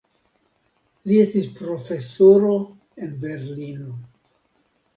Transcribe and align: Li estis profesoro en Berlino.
Li 1.11 1.19
estis 1.25 1.45
profesoro 1.59 2.55
en 3.05 3.15
Berlino. 3.29 3.95